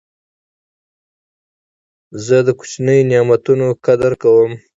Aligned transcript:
زه 2.25 2.37
د 2.47 2.49
کوچنیو 2.59 3.07
نعمتو 3.11 3.53
قدر 3.85 4.11
کوم. 4.21 4.51